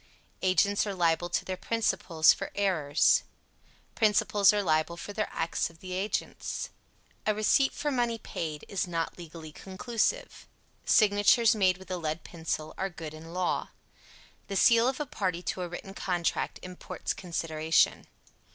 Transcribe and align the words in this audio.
Agents 0.41 0.87
are 0.87 0.95
liable 0.95 1.29
to 1.29 1.45
their 1.45 1.55
principals 1.55 2.33
for 2.33 2.49
errors. 2.55 3.21
Principals 3.93 4.51
are 4.51 4.63
liable 4.63 4.97
for 4.97 5.13
the 5.13 5.31
acts 5.31 5.69
of 5.69 5.79
their 5.79 5.91
agents. 5.91 6.71
A 7.27 7.35
receipt 7.35 7.71
for 7.71 7.91
money 7.91 8.17
paid 8.17 8.65
is 8.67 8.87
not 8.87 9.19
legally 9.19 9.51
conclusive. 9.51 10.47
Signatures 10.85 11.55
made 11.55 11.77
with 11.77 11.91
a 11.91 11.97
lead 11.97 12.23
pencil 12.23 12.73
are 12.79 12.89
good 12.89 13.13
in 13.13 13.31
law. 13.31 13.69
The 14.47 14.55
seal 14.55 14.87
of 14.87 14.99
a 14.99 15.05
party 15.05 15.43
to 15.43 15.61
a 15.61 15.67
written 15.69 15.93
contract 15.93 16.59
imports 16.63 17.13
consideration. 17.13 18.07